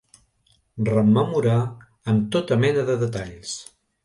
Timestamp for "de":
2.89-2.97